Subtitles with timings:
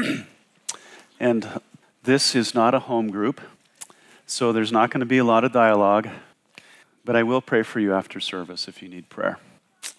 [1.20, 1.60] and
[2.02, 3.40] this is not a home group,
[4.26, 6.08] so there's not going to be a lot of dialogue,
[7.04, 9.38] but I will pray for you after service if you need prayer.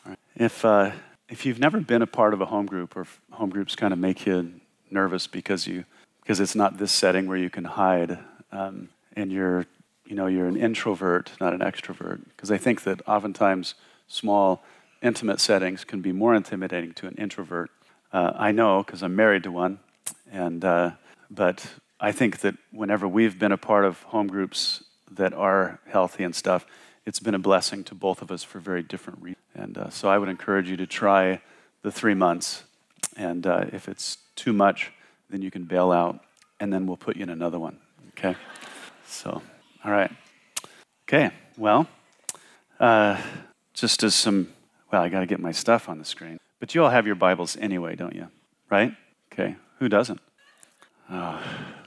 [0.05, 0.17] Right.
[0.35, 0.91] If, uh,
[1.29, 3.99] if you've never been a part of a home group, or home groups kind of
[3.99, 4.53] make you
[4.89, 5.85] nervous because, you,
[6.21, 8.19] because it's not this setting where you can hide,
[8.51, 9.65] um, and you're,
[10.05, 13.75] you know, you're an introvert, not an extrovert, because I think that oftentimes
[14.07, 14.63] small,
[15.01, 17.69] intimate settings can be more intimidating to an introvert.
[18.13, 19.79] Uh, I know because I'm married to one,
[20.31, 20.91] and uh,
[21.29, 21.65] but
[21.99, 26.35] I think that whenever we've been a part of home groups that are healthy and
[26.35, 26.65] stuff,
[27.05, 29.43] it's been a blessing to both of us for very different reasons.
[29.53, 31.41] And uh, so I would encourage you to try
[31.81, 32.63] the three months.
[33.17, 34.91] And uh, if it's too much,
[35.29, 36.23] then you can bail out,
[36.59, 37.77] and then we'll put you in another one.
[38.09, 38.35] Okay?
[39.05, 39.41] So,
[39.83, 40.11] all right.
[41.07, 41.87] Okay, well,
[42.79, 43.21] uh,
[43.73, 44.47] just as some,
[44.91, 46.39] well, I got to get my stuff on the screen.
[46.59, 48.27] But you all have your Bibles anyway, don't you?
[48.69, 48.95] Right?
[49.33, 50.21] Okay, who doesn't?
[51.09, 51.41] Uh,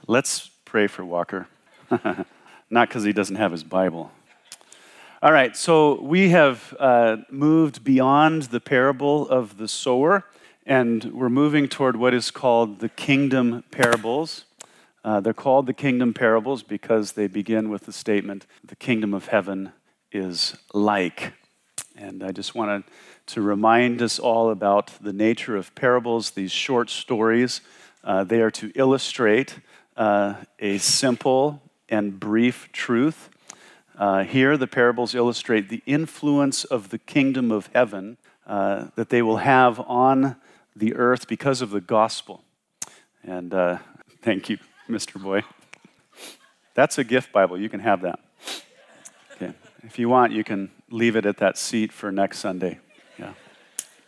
[0.05, 1.47] let's pray for Walker.
[2.69, 4.11] Not because he doesn't have his Bible.
[5.21, 10.25] All right, so we have uh, moved beyond the parable of the sower,
[10.65, 14.43] and we're moving toward what is called the kingdom parables.
[15.05, 19.27] Uh, they're called the kingdom parables because they begin with the statement, the kingdom of
[19.27, 19.71] heaven
[20.11, 21.31] is like.
[21.97, 22.83] And I just wanted
[23.27, 27.61] to remind us all about the nature of parables, these short stories
[28.05, 29.59] uh, they are to illustrate
[29.97, 33.29] uh, a simple and brief truth.
[33.97, 39.23] Uh, here, the parables illustrate the influence of the kingdom of heaven uh, that they
[39.23, 40.35] will have on
[40.75, 42.43] the earth because of the gospel.
[43.23, 43.79] And uh,
[44.21, 45.21] thank you, Mr.
[45.21, 45.41] Boy.
[46.75, 47.57] That's a gift Bible.
[47.57, 48.19] You can have that.
[49.85, 52.79] If you want, you can leave it at that seat for next Sunday.
[53.17, 53.33] Yeah.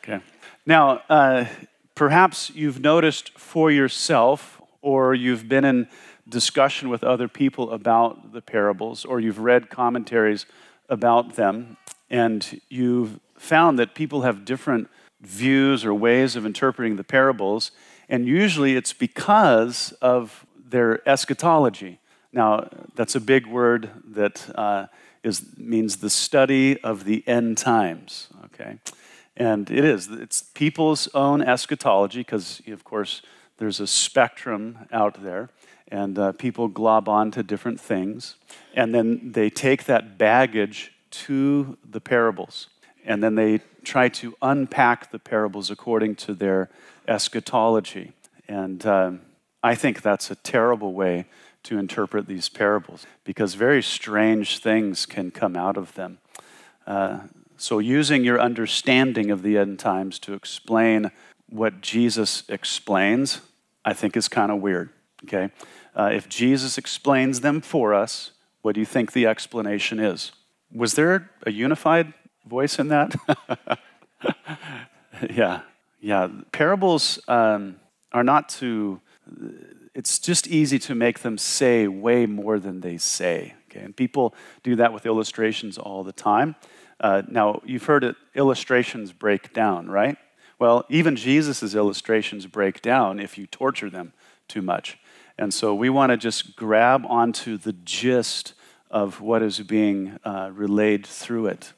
[0.04, 0.20] Okay.
[0.66, 1.46] Now, uh,
[1.98, 5.88] Perhaps you've noticed for yourself, or you've been in
[6.30, 10.46] discussion with other people about the parables, or you've read commentaries
[10.90, 11.76] about them,
[12.08, 17.72] and you've found that people have different views or ways of interpreting the parables,
[18.08, 21.98] and usually it's because of their eschatology.
[22.32, 24.86] Now, that's a big word that uh,
[25.24, 28.80] is, means the study of the end times, okay?
[29.36, 33.22] And it is, it's people's own eschatology, because, of course,
[33.58, 35.50] there's a spectrum out there,
[35.90, 38.36] and uh, people glob on to different things.
[38.74, 42.68] And then they take that baggage to the parables,
[43.06, 46.70] and then they try to unpack the parables according to their
[47.08, 48.12] eschatology.
[48.48, 49.22] And um,
[49.64, 51.26] I think that's a terrible way
[51.64, 56.20] to interpret these parables because very strange things can come out of them.
[56.86, 57.20] Uh,
[57.58, 61.12] so, using your understanding of the end times to explain
[61.50, 63.42] what Jesus explains,
[63.84, 64.90] I think is kind of weird.
[65.24, 65.50] Okay?
[65.96, 68.32] Uh, if Jesus explains them for us,
[68.62, 70.32] what do you think the explanation is?
[70.72, 72.14] Was there a unified
[72.46, 73.16] voice in that?
[75.30, 75.62] yeah,
[76.00, 76.28] yeah.
[76.52, 77.78] Parables um,
[78.12, 79.02] are not to,
[79.98, 83.56] it's just easy to make them say way more than they say.
[83.68, 83.84] Okay?
[83.84, 86.56] And people do that with illustrations all the time.
[87.00, 90.16] Uh, now, you've heard it, illustrations break down, right?
[90.60, 94.14] Well, even Jesus' illustrations break down if you torture them
[94.48, 95.00] too much.
[95.36, 98.54] And so we want to just grab onto the gist
[98.92, 101.74] of what is being uh, relayed through it.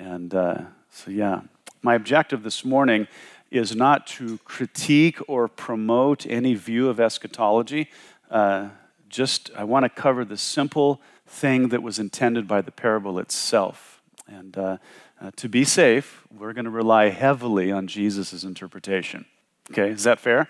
[0.00, 1.42] And uh, so, yeah,
[1.80, 3.06] my objective this morning
[3.52, 7.88] is not to critique or promote any view of eschatology.
[8.30, 8.70] Uh,
[9.08, 14.00] just, I want to cover the simple thing that was intended by the parable itself.
[14.26, 14.78] And uh,
[15.20, 19.26] uh, to be safe, we're going to rely heavily on Jesus' interpretation.
[19.70, 20.48] Okay, is that fair?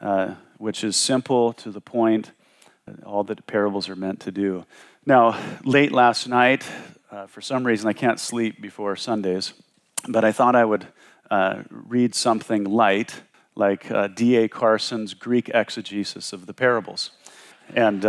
[0.00, 2.32] Uh, which is simple to the point,
[3.04, 4.64] all that parables are meant to do.
[5.04, 6.64] Now, late last night,
[7.10, 9.52] uh, for some reason I can't sleep before Sundays,
[10.08, 10.86] but I thought I would
[11.30, 13.22] uh, read something light,
[13.54, 14.48] like uh, D.A.
[14.48, 17.10] Carson's Greek exegesis of the parables.
[17.74, 18.04] And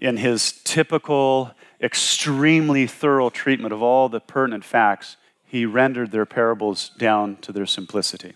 [0.00, 6.90] in his typical extremely thorough treatment of all the pertinent facts, he rendered their parables
[6.98, 8.34] down to their simplicity.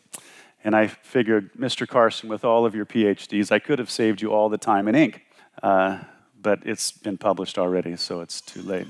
[0.63, 1.89] And I figured, Mr.
[1.89, 4.97] Carson, with all of your PhDs, I could have saved you all the time and
[4.97, 5.23] ink.
[5.63, 6.01] Uh,
[6.41, 8.87] but it's been published already, so it's too late.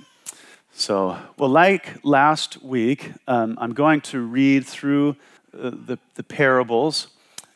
[0.73, 5.17] So, well, like last week, um, I'm going to read through
[5.53, 7.09] uh, the, the parables,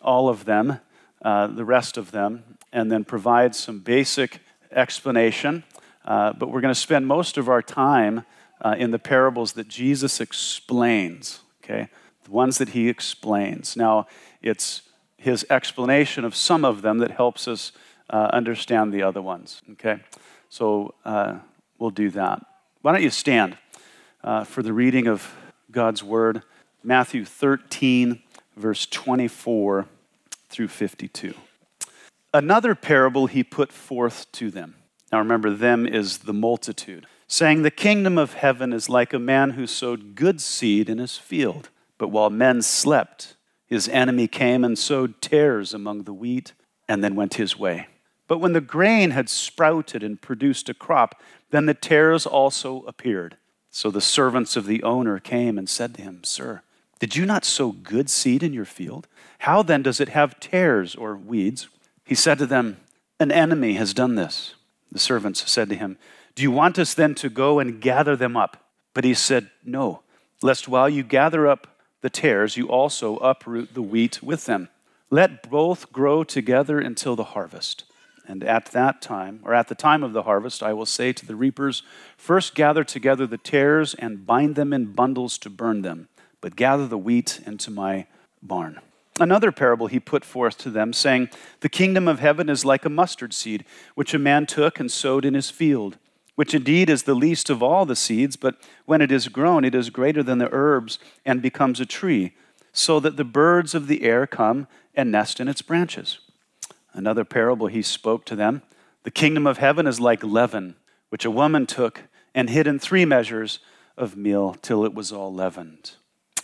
[0.02, 0.80] all of them,
[1.22, 4.40] uh, the rest of them, and then provide some basic
[4.72, 5.64] explanation
[6.04, 8.24] uh, but we're going to spend most of our time
[8.60, 11.88] uh, in the parables that Jesus explains, okay?
[12.24, 13.76] The ones that he explains.
[13.76, 14.06] Now,
[14.42, 14.82] it's
[15.16, 17.72] his explanation of some of them that helps us
[18.10, 19.62] uh, understand the other ones.
[19.72, 20.00] Okay?
[20.50, 21.38] So uh,
[21.78, 22.44] we'll do that.
[22.84, 23.56] Why don't you stand
[24.22, 25.34] uh, for the reading of
[25.70, 26.42] God's word?
[26.82, 28.22] Matthew 13,
[28.58, 29.86] verse 24
[30.50, 31.32] through 52.
[32.34, 34.74] Another parable he put forth to them.
[35.10, 39.52] Now remember, them is the multitude, saying, The kingdom of heaven is like a man
[39.52, 41.70] who sowed good seed in his field.
[41.96, 46.52] But while men slept, his enemy came and sowed tares among the wheat
[46.86, 47.86] and then went his way.
[48.26, 51.20] But when the grain had sprouted and produced a crop,
[51.54, 53.36] then the tares also appeared.
[53.70, 56.62] So the servants of the owner came and said to him, Sir,
[56.98, 59.06] did you not sow good seed in your field?
[59.38, 61.68] How then does it have tares or weeds?
[62.04, 62.78] He said to them,
[63.20, 64.54] An enemy has done this.
[64.90, 65.96] The servants said to him,
[66.34, 68.64] Do you want us then to go and gather them up?
[68.92, 70.02] But he said, No,
[70.42, 74.70] lest while you gather up the tares, you also uproot the wheat with them.
[75.08, 77.84] Let both grow together until the harvest.
[78.26, 81.26] And at that time, or at the time of the harvest, I will say to
[81.26, 81.82] the reapers,
[82.16, 86.08] First gather together the tares and bind them in bundles to burn them,
[86.40, 88.06] but gather the wheat into my
[88.42, 88.80] barn.
[89.20, 91.28] Another parable he put forth to them, saying,
[91.60, 95.24] The kingdom of heaven is like a mustard seed, which a man took and sowed
[95.24, 95.98] in his field
[96.34, 98.56] which indeed is the least of all the seeds, but
[98.86, 102.34] when it is grown, it is greater than the herbs and becomes a tree,
[102.72, 106.18] so that the birds of the air come and nest in its branches.
[106.94, 108.62] Another parable he spoke to them
[109.02, 110.76] The kingdom of heaven is like leaven,
[111.10, 112.04] which a woman took
[112.34, 113.58] and hid in three measures
[113.96, 115.92] of meal till it was all leavened.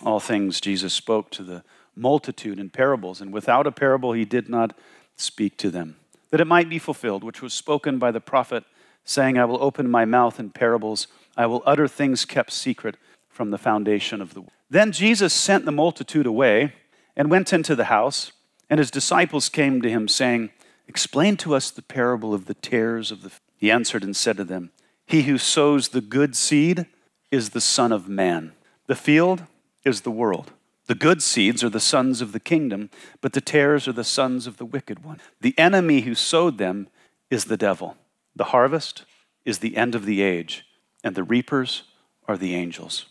[0.04, 1.64] All things Jesus spoke to the
[1.96, 4.76] multitude in parables, and without a parable he did not
[5.16, 5.96] speak to them,
[6.30, 8.64] that it might be fulfilled, which was spoken by the prophet
[9.04, 11.06] saying, I will open my mouth in parables,
[11.36, 12.96] I will utter things kept secret
[13.28, 14.52] from the foundation of the world.
[14.68, 16.74] Then Jesus sent the multitude away
[17.16, 18.32] and went into the house,
[18.70, 20.50] and his disciples came to him, saying,
[20.86, 23.32] Explain to us the parable of the tares of the.
[23.56, 24.70] He answered and said to them,
[25.04, 26.86] He who sows the good seed
[27.30, 28.52] is the Son of Man.
[28.86, 29.42] The field
[29.84, 30.52] is the world.
[30.86, 32.90] The good seeds are the sons of the kingdom,
[33.20, 35.20] but the tares are the sons of the wicked one.
[35.40, 36.88] The enemy who sowed them
[37.30, 37.96] is the devil.
[38.34, 39.04] The harvest
[39.44, 40.64] is the end of the age,
[41.04, 41.84] and the reapers
[42.26, 43.06] are the angels.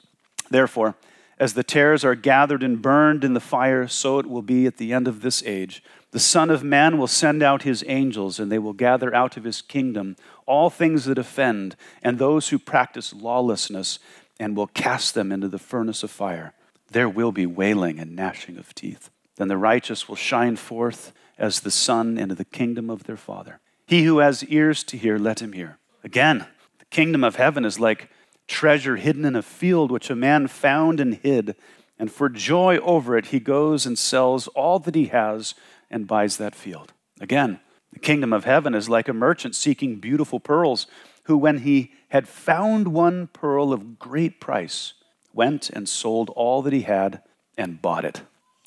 [0.49, 0.95] Therefore,
[1.39, 4.77] as the tares are gathered and burned in the fire, so it will be at
[4.77, 5.81] the end of this age.
[6.11, 9.43] The Son of Man will send out his angels, and they will gather out of
[9.43, 10.15] his kingdom
[10.45, 13.99] all things that offend and those who practice lawlessness,
[14.39, 16.53] and will cast them into the furnace of fire.
[16.91, 19.09] There will be wailing and gnashing of teeth.
[19.35, 23.59] Then the righteous will shine forth as the sun into the kingdom of their Father.
[23.85, 25.77] He who has ears to hear, let him hear.
[26.03, 26.45] Again,
[26.79, 28.09] the kingdom of heaven is like
[28.49, 31.55] treasure hidden in a field which a man found and hid.
[31.97, 35.53] And for joy over it, he goes and sells all that he has
[35.89, 36.91] and buys that field.
[37.21, 37.59] Again,
[37.93, 40.87] the kingdom of heaven is like a merchant seeking beautiful pearls,
[41.23, 44.93] who, when he had found one pearl of great price,
[45.33, 47.21] went and sold all that he had
[47.57, 48.23] and bought it.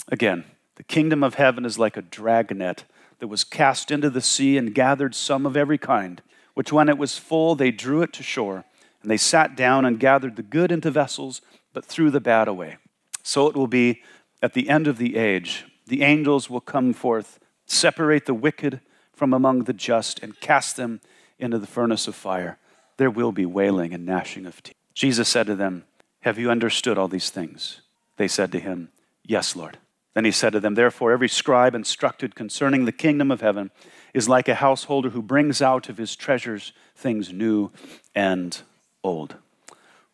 [0.08, 0.44] Again,
[0.76, 2.84] the kingdom of heaven is like a dragnet
[3.18, 6.22] that was cast into the sea and gathered some of every kind,
[6.54, 8.64] which when it was full, they drew it to shore.
[9.02, 11.40] And they sat down and gathered the good into vessels,
[11.72, 12.76] but threw the bad away.
[13.22, 14.02] So it will be
[14.42, 15.64] at the end of the age.
[15.86, 18.80] The angels will come forth, separate the wicked
[19.12, 21.00] from among the just, and cast them
[21.38, 22.58] into the furnace of fire.
[22.96, 24.76] There will be wailing and gnashing of teeth.
[24.94, 25.84] Jesus said to them,
[26.20, 27.80] Have you understood all these things?
[28.16, 28.90] They said to him,
[29.24, 29.78] Yes, Lord.
[30.14, 33.70] Then he said to them, Therefore, every scribe instructed concerning the kingdom of heaven
[34.12, 37.70] is like a householder who brings out of his treasures things new
[38.14, 38.62] and
[39.04, 39.36] old.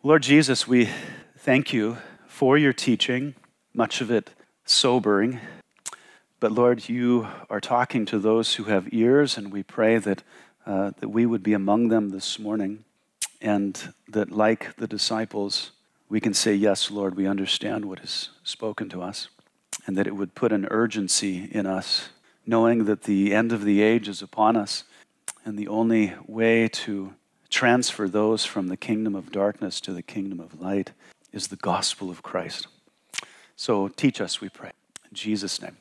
[0.03, 0.89] Lord Jesus, we
[1.37, 3.35] thank you for your teaching,
[3.75, 4.31] much of it
[4.65, 5.41] sobering.
[6.41, 10.23] But Lord, you are talking to those who have ears, and we pray that,
[10.67, 12.85] uh, that we would be among them this morning,
[13.41, 15.73] and that, like the disciples,
[16.09, 19.29] we can say, Yes, Lord, we understand what is spoken to us
[19.89, 22.11] and that it would put an urgency in us,
[22.47, 24.85] knowing that the end of the age is upon us,
[25.47, 27.15] and the only way to
[27.51, 30.93] transfer those from the kingdom of darkness to the kingdom of light
[31.33, 32.67] is the gospel of Christ.
[33.57, 34.73] So teach us, we pray.
[35.11, 35.77] In Jesus' name.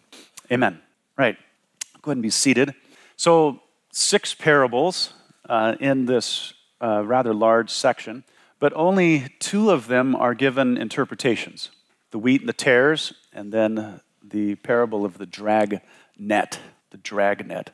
[0.51, 0.79] Amen.
[1.17, 1.37] Right.
[2.01, 2.73] Go ahead and be seated.
[3.15, 5.13] So, six parables
[5.49, 8.23] uh, in this uh, rather large section,
[8.59, 11.71] but only two of them are given interpretations
[12.11, 15.81] the wheat and the tares, and then the parable of the drag
[16.17, 16.59] net,
[16.91, 17.71] the drag net.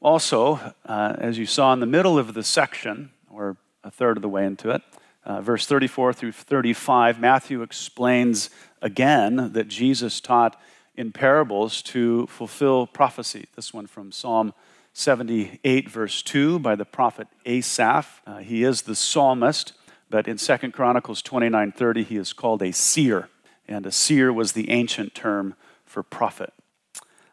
[0.00, 4.22] Also, uh, as you saw in the middle of the section, or a third of
[4.22, 4.82] the way into it,
[5.24, 8.48] uh, verse 34 through 35, Matthew explains
[8.80, 10.60] again that Jesus taught
[10.96, 13.46] in parables to fulfill prophecy.
[13.56, 14.54] This one from Psalm
[14.92, 18.22] 78, verse 2, by the prophet Asaph.
[18.26, 19.72] Uh, he is the psalmist,
[20.08, 23.28] but in 2 Chronicles 29 30, he is called a seer.
[23.66, 26.52] And a seer was the ancient term for prophet.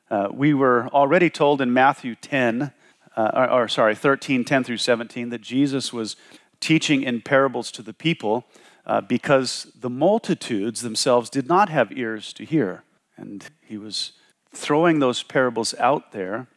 [0.10, 2.72] Uh, we were already told in Matthew 10,
[3.16, 6.16] uh, or, or, sorry, 13, 10 through 17, that Jesus was
[6.60, 8.46] teaching in parables to the people
[8.86, 12.84] uh, because the multitudes themselves did not have ears to hear.
[13.18, 14.14] And he was
[14.54, 16.48] throwing those parables out there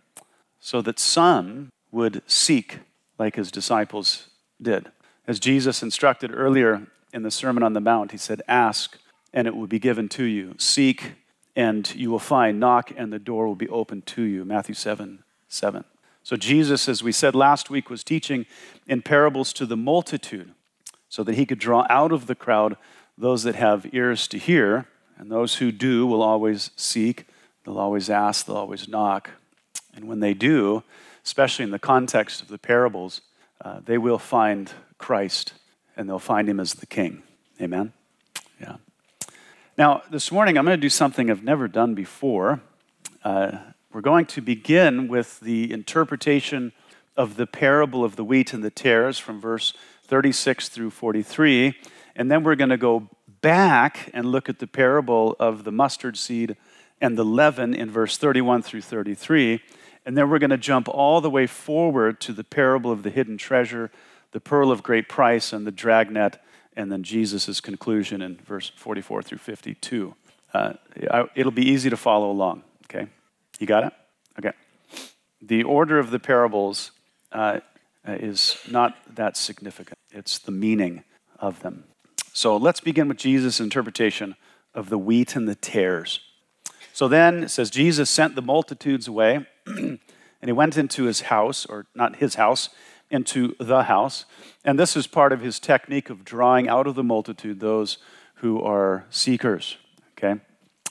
[0.60, 2.80] so that some would seek
[3.18, 4.28] like his disciples
[4.60, 4.90] did.
[5.26, 8.98] As Jesus instructed earlier in the Sermon on the Mount, he said, Ask,
[9.32, 10.54] and it will be given to you.
[10.58, 11.14] Seek,
[11.58, 12.60] and you will find.
[12.60, 14.44] Knock, and the door will be opened to you.
[14.44, 15.84] Matthew 7 7.
[16.22, 18.46] So, Jesus, as we said last week, was teaching
[18.86, 20.52] in parables to the multitude
[21.08, 22.76] so that he could draw out of the crowd
[23.16, 24.86] those that have ears to hear,
[25.16, 27.26] and those who do will always seek,
[27.64, 29.30] they'll always ask, they'll always knock.
[29.96, 30.84] And when they do,
[31.24, 33.20] especially in the context of the parables,
[33.64, 35.54] uh, they will find Christ
[35.96, 37.24] and they'll find him as the king.
[37.60, 37.92] Amen?
[38.60, 38.76] Yeah.
[39.78, 42.60] Now, this morning I'm going to do something I've never done before.
[43.22, 43.58] Uh,
[43.92, 46.72] we're going to begin with the interpretation
[47.16, 51.76] of the parable of the wheat and the tares from verse 36 through 43.
[52.16, 53.08] And then we're going to go
[53.40, 56.56] back and look at the parable of the mustard seed
[57.00, 59.62] and the leaven in verse 31 through 33.
[60.04, 63.10] And then we're going to jump all the way forward to the parable of the
[63.10, 63.92] hidden treasure,
[64.32, 66.42] the pearl of great price, and the dragnet,
[66.78, 70.14] and then Jesus' conclusion in verse 44 through 52.
[70.54, 70.74] Uh,
[71.34, 73.08] it'll be easy to follow along, okay?
[73.58, 73.92] You got it?
[74.38, 74.52] Okay.
[75.42, 76.92] The order of the parables
[77.32, 77.60] uh,
[78.06, 81.02] is not that significant, it's the meaning
[81.40, 81.84] of them.
[82.32, 84.36] So let's begin with Jesus' interpretation
[84.72, 86.20] of the wheat and the tares.
[86.92, 89.98] So then it says, Jesus sent the multitudes away and
[90.44, 92.68] he went into his house, or not his house,
[93.10, 94.24] into the house.
[94.64, 97.98] And this is part of his technique of drawing out of the multitude those
[98.36, 99.76] who are seekers.
[100.12, 100.40] Okay?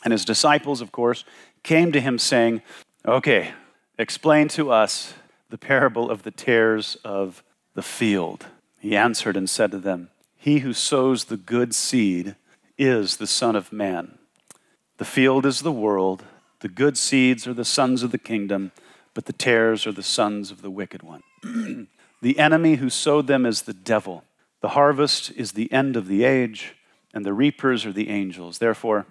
[0.03, 1.23] And his disciples, of course,
[1.63, 2.61] came to him saying,
[3.05, 3.51] Okay,
[3.97, 5.13] explain to us
[5.49, 7.43] the parable of the tares of
[7.73, 8.47] the field.
[8.79, 12.35] He answered and said to them, He who sows the good seed
[12.77, 14.17] is the Son of Man.
[14.97, 16.23] The field is the world.
[16.59, 18.71] The good seeds are the sons of the kingdom,
[19.13, 21.23] but the tares are the sons of the wicked one.
[22.21, 24.23] the enemy who sowed them is the devil.
[24.61, 26.75] The harvest is the end of the age,
[27.13, 28.57] and the reapers are the angels.
[28.57, 29.05] Therefore,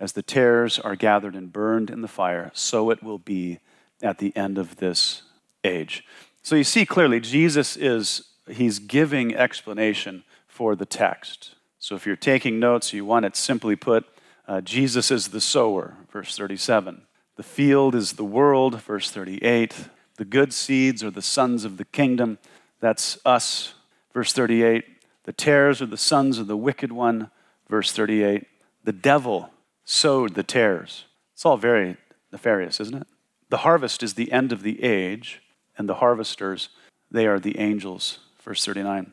[0.00, 3.58] as the tares are gathered and burned in the fire, so it will be
[4.02, 5.22] at the end of this
[5.64, 6.04] age.
[6.42, 11.54] So you see clearly, Jesus is, he's giving explanation for the text.
[11.78, 14.06] So if you're taking notes, you want it simply put
[14.48, 17.02] uh, Jesus is the sower, verse 37.
[17.36, 19.74] The field is the world, verse 38.
[20.16, 22.38] The good seeds are the sons of the kingdom,
[22.80, 23.74] that's us,
[24.12, 24.84] verse 38.
[25.24, 27.30] The tares are the sons of the wicked one,
[27.68, 28.46] verse 38.
[28.84, 29.50] The devil
[29.84, 31.04] sowed the tares.
[31.34, 31.96] It's all very
[32.32, 33.06] nefarious, isn't it?
[33.48, 35.42] The harvest is the end of the age,
[35.78, 36.68] and the harvesters,
[37.10, 39.12] they are the angels, verse 39.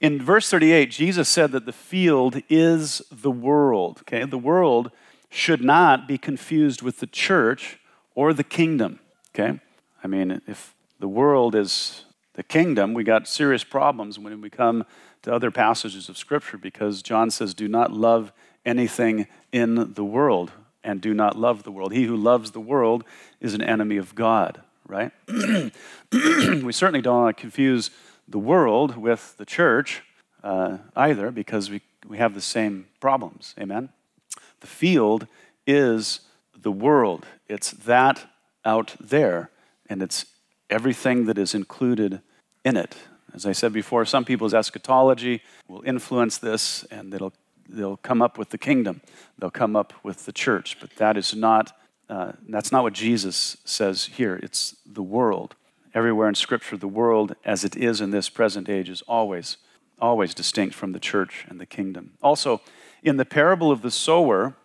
[0.00, 3.98] In verse 38, Jesus said that the field is the world.
[4.02, 4.90] Okay, the world
[5.28, 7.78] should not be confused with the church
[8.14, 9.00] or the kingdom.
[9.34, 9.60] Okay,
[10.02, 12.04] I mean, if the world is
[12.34, 14.84] the kingdom, we got serious problems when we come
[15.22, 18.32] to other passages of Scripture because John says, "Do not love
[18.64, 20.52] anything in the world,
[20.82, 21.92] and do not love the world.
[21.92, 23.04] He who loves the world
[23.40, 25.12] is an enemy of God." Right?
[25.28, 27.90] we certainly don't want to confuse
[28.26, 30.02] the world with the church
[30.42, 33.54] uh, either because we, we have the same problems.
[33.58, 33.90] Amen?
[34.60, 35.26] The field
[35.66, 36.20] is
[36.56, 38.26] the world, it's that
[38.64, 39.50] out there,
[39.90, 40.24] and it's
[40.70, 42.22] everything that is included
[42.64, 42.96] in it.
[43.34, 47.32] As I said before, some people's eschatology will influence this and they'll,
[47.68, 49.02] they'll come up with the kingdom,
[49.38, 51.76] they'll come up with the church, but that is not.
[52.08, 54.40] Uh, that's not what Jesus says here.
[54.42, 55.54] It's the world.
[55.94, 59.58] Everywhere in Scripture, the world, as it is in this present age, is always,
[60.00, 62.14] always distinct from the church and the kingdom.
[62.20, 62.62] Also,
[63.04, 64.56] in the parable of the sower,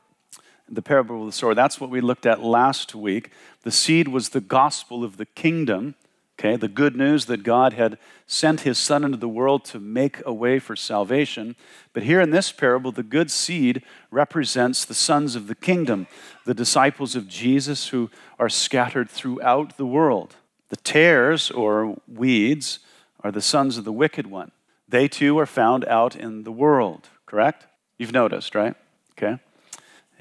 [0.69, 3.31] the parable of the sower, that's what we looked at last week.
[3.63, 5.95] The seed was the gospel of the kingdom,
[6.39, 10.22] okay, the good news that God had sent his son into the world to make
[10.25, 11.55] a way for salvation.
[11.93, 16.07] But here in this parable, the good seed represents the sons of the kingdom,
[16.45, 20.36] the disciples of Jesus who are scattered throughout the world.
[20.69, 22.79] The tares, or weeds,
[23.24, 24.51] are the sons of the wicked one.
[24.88, 27.67] They too are found out in the world, correct?
[27.98, 28.75] You've noticed, right?
[29.12, 29.39] Okay.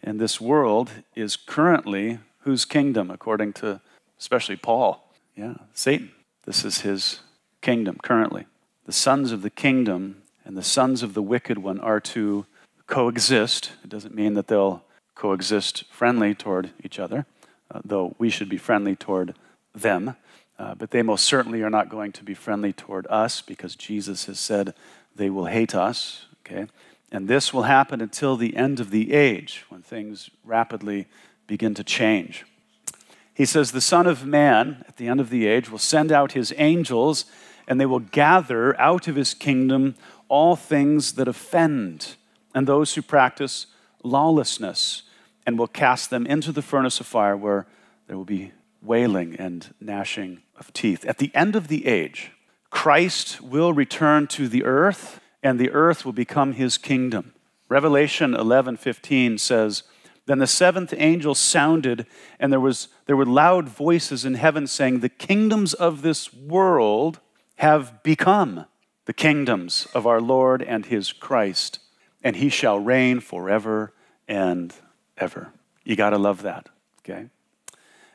[0.05, 3.81] And this world is currently whose kingdom, according to
[4.19, 5.11] especially Paul?
[5.35, 6.11] Yeah, Satan.
[6.45, 7.21] This is his
[7.63, 8.45] kingdom currently.
[8.85, 12.45] The sons of the kingdom and the sons of the wicked one are to
[12.87, 13.73] coexist.
[13.83, 14.85] It doesn't mean that they'll
[15.15, 17.25] coexist friendly toward each other,
[17.71, 19.35] uh, though we should be friendly toward
[19.75, 20.17] them.
[20.59, 24.27] Uh, but they most certainly are not going to be friendly toward us because Jesus
[24.27, 24.75] has said
[25.17, 26.27] they will hate us.
[26.41, 26.67] Okay?
[27.15, 31.07] And this will happen until the end of the age when things rapidly
[31.47, 32.45] begin to change.
[33.33, 36.33] He says, The Son of Man, at the end of the age, will send out
[36.33, 37.27] his angels,
[37.69, 39.95] and they will gather out of his kingdom
[40.29, 42.17] all things that offend
[42.53, 43.69] and those who practice
[44.03, 45.05] lawlessness,
[45.47, 47.65] and will cast them into the furnace of fire where
[48.09, 48.51] there will be
[48.83, 51.05] wailing and gnashing of teeth.
[51.05, 52.33] At the end of the age,
[52.71, 57.35] Christ will return to the earth, and the earth will become his kingdom.
[57.69, 59.83] Revelation 11:15 says,
[60.27, 62.07] "Then the seventh angel sounded,
[62.41, 67.21] and there was there were loud voices in heaven saying, "The kingdoms of this world
[67.57, 68.65] have become
[69.05, 71.79] the kingdoms of our Lord and his Christ,
[72.23, 73.93] and he shall reign forever
[74.27, 74.75] and
[75.19, 75.53] ever."
[75.85, 76.71] You got to love that,
[77.01, 77.29] okay?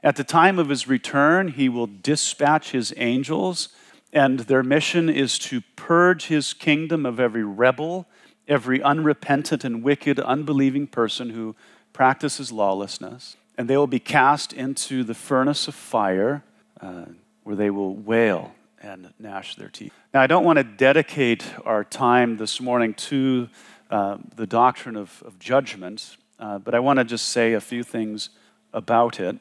[0.02, 3.70] At the time of his return, he will dispatch his angels,
[4.12, 8.08] and their mission is to purge his kingdom of every rebel,
[8.48, 11.56] every unrepentant and wicked, unbelieving person who
[11.94, 13.38] practices lawlessness.
[13.58, 16.44] And they will be cast into the furnace of fire
[16.82, 17.06] uh,
[17.44, 19.94] where they will wail and gnash their teeth.
[20.14, 23.50] Now, I don't want to dedicate our time this morning to
[23.92, 27.84] uh, the doctrine of, of judgment, uh, but I want to just say a few
[27.84, 28.30] things
[28.74, 29.38] about it.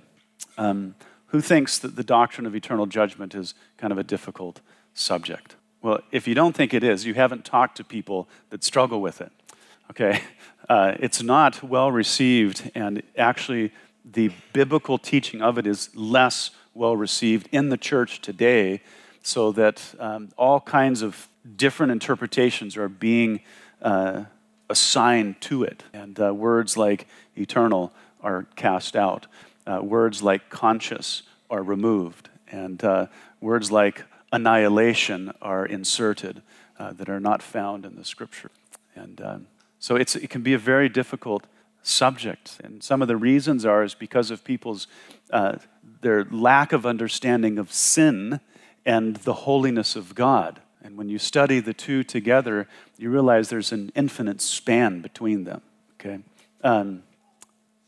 [0.56, 0.94] Um,
[1.28, 4.60] who thinks that the doctrine of eternal judgment is kind of a difficult
[4.94, 5.56] subject?
[5.80, 9.20] Well, if you don't think it is, you haven't talked to people that struggle with
[9.20, 9.32] it.
[9.90, 10.20] Okay?
[10.68, 13.72] Uh, it's not well received, and actually,
[14.04, 18.82] the biblical teaching of it is less well received in the church today,
[19.22, 23.40] so that um, all kinds of different interpretations are being
[23.80, 24.24] uh,
[24.68, 29.26] assigned to it, and uh, words like eternal are cast out
[29.68, 33.06] uh, words like conscious are removed, and uh,
[33.40, 36.42] words like annihilation are inserted
[36.78, 38.50] uh, that are not found in the scripture.
[38.94, 39.46] And um,
[39.78, 41.44] so it can be a very difficult
[41.82, 42.60] subject.
[42.62, 44.86] And some of the reasons are is because of people's
[45.30, 45.56] uh,
[46.00, 48.40] their lack of understanding of sin
[48.84, 50.60] and the holiness of God.
[50.82, 55.60] And when you study the two together, you realize there's an infinite span between them.
[55.94, 56.20] Okay.
[56.62, 57.02] Um,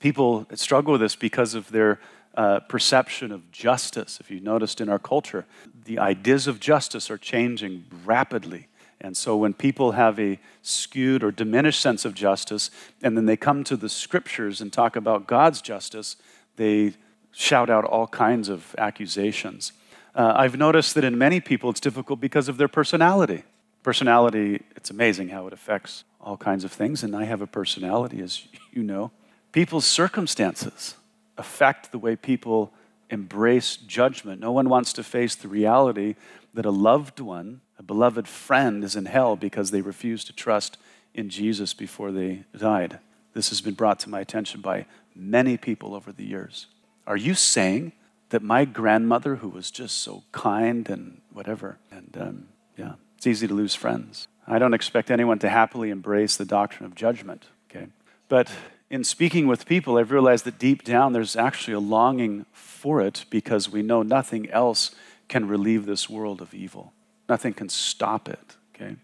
[0.01, 2.01] people struggle with this because of their
[2.35, 4.19] uh, perception of justice.
[4.21, 5.47] If you noticed in our culture,
[5.85, 8.69] the ideas of justice are changing rapidly.
[9.01, 12.71] And so when people have a skewed or diminished sense of justice,
[13.03, 16.17] and then they come to the scriptures and talk about God's justice,
[16.57, 16.95] they
[17.33, 19.73] shout out all kinds of accusations.
[20.15, 23.45] Uh, I've noticed that in many people it's difficult because of their personality.
[23.83, 28.21] Personality, it's amazing how it affects all kinds of things, and I have a personality,
[28.21, 29.11] as you know.
[29.53, 30.95] People's circumstances
[31.37, 32.73] affect the way people
[33.09, 34.41] embrace judgment.
[34.41, 36.15] No one wants to face the reality
[36.55, 40.79] that a loved one, a beloved friend, is in hell because they refused to trust
[41.15, 42.99] in Jesus before they died.
[43.35, 46.67] This has been brought to my attention by many people over the years.
[47.07, 47.93] Are you saying
[48.31, 53.47] that my grandmother, who was just so kind and whatever, and um, yeah, it's easy
[53.47, 54.29] to lose friends.
[54.47, 57.89] I don't expect anyone to happily embrace the doctrine of judgment, okay?
[58.29, 58.51] But
[58.91, 63.25] in speaking with people, I've realized that deep down there's actually a longing for it
[63.31, 64.91] because we know nothing else
[65.29, 66.93] can relieve this world of evil.
[67.29, 68.97] Nothing can stop it, okay?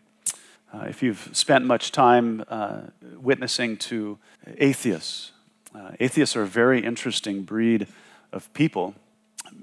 [0.75, 2.81] Uh, if you've spent much time uh,
[3.17, 4.19] witnessing to
[4.59, 5.31] atheists,
[5.73, 7.87] uh, atheists are a very interesting breed
[8.33, 8.95] of people.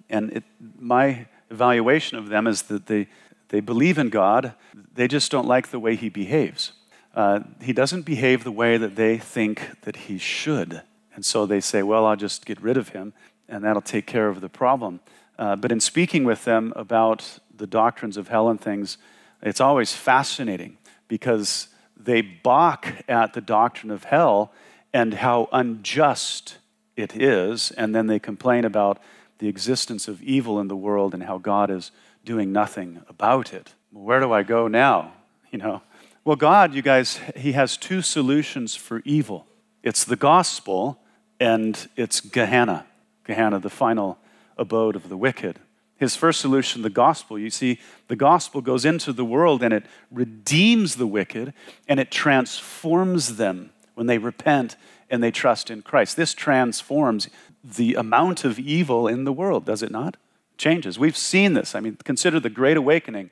[0.10, 0.44] And it,
[0.80, 3.08] my evaluation of them is that they,
[3.50, 4.54] they believe in God,
[4.94, 6.72] they just don't like the way he behaves
[7.14, 10.82] uh, he doesn't behave the way that they think that he should.
[11.16, 13.14] And so they say, well, I'll just get rid of him,
[13.48, 15.00] and that'll take care of the problem.
[15.38, 18.98] Uh, but in speaking with them about the doctrines of hell and things,
[19.42, 24.52] it's always fascinating because they balk at the doctrine of hell
[24.94, 26.58] and how unjust
[26.96, 29.00] it is, and then they complain about
[29.40, 31.92] the existence of evil in the world and how God is
[32.24, 33.74] doing nothing about it.
[33.92, 35.14] Where do I go now?
[35.52, 35.82] You know,
[36.26, 39.48] well, God, you guys, He has two solutions for evil
[39.84, 41.00] it's the gospel
[41.42, 42.86] and it's Gehenna,
[43.26, 44.18] Gehenna, the final
[44.58, 45.60] abode of the wicked.
[45.98, 47.38] His first solution, the gospel.
[47.38, 51.54] You see, the gospel goes into the world and it redeems the wicked
[51.88, 54.78] and it transforms them when they repent
[55.10, 56.16] and they trust in Christ.
[56.16, 57.30] This transforms
[57.64, 60.18] the amount of evil in the world, does it not?
[60.58, 60.98] Changes.
[60.98, 61.76] We've seen this.
[61.76, 63.30] I mean, consider the Great Awakening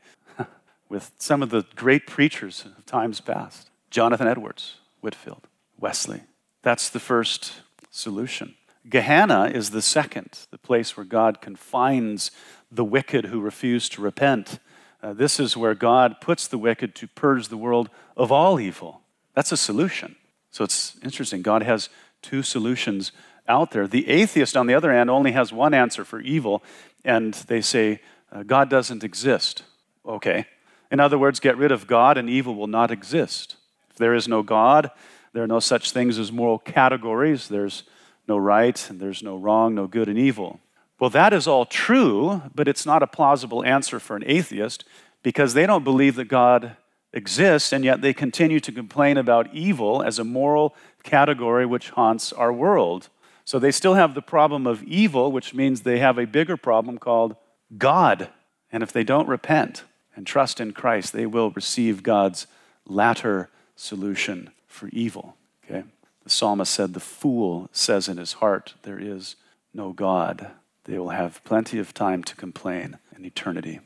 [0.92, 5.48] with some of the great preachers of times past Jonathan Edwards, Whitefield,
[5.80, 6.24] Wesley.
[6.64, 7.54] That's the first
[7.90, 8.56] solution.
[8.90, 12.30] Gehenna is the second, the place where God confines
[12.70, 14.60] the wicked who refuse to repent.
[15.02, 19.02] Uh, this is where God puts the wicked to purge the world of all evil.
[19.34, 20.18] That's a solution.
[20.52, 21.42] So it's interesting.
[21.42, 21.88] God has
[22.22, 23.14] two solutions
[23.48, 23.88] out there.
[23.88, 26.62] The atheist, on the other hand, only has one answer for evil,
[27.06, 29.64] and they say, uh, God doesn't exist.
[30.06, 30.48] Okay.
[30.92, 33.56] In other words, get rid of God and evil will not exist.
[33.90, 34.92] If there is no God,
[35.34, 37.48] there are no such things as moral categories.
[37.48, 37.84] There's
[38.28, 40.60] no right and there's no wrong, no good and evil.
[41.00, 44.84] Well, that is all true, but it's not a plausible answer for an atheist
[45.24, 46.76] because they don't believe that God
[47.14, 52.32] exists, and yet they continue to complain about evil as a moral category which haunts
[52.32, 53.10] our world.
[53.46, 56.98] So they still have the problem of evil, which means they have a bigger problem
[56.98, 57.36] called
[57.78, 58.30] God.
[58.72, 59.84] And if they don't repent
[60.16, 62.48] and trust in Christ, they will receive God's
[62.86, 65.36] latter solution for evil.
[65.66, 65.84] Okay?
[66.24, 69.36] The psalmist said, The fool says in his heart, There is
[69.74, 70.52] no God.
[70.86, 73.80] They will have plenty of time to complain in eternity.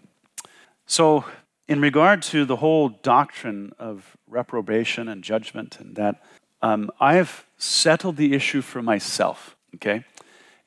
[0.86, 1.26] So,
[1.68, 6.24] in regard to the whole doctrine of reprobation and judgment and that,
[6.62, 10.04] um, I've settled the issue for myself, okay?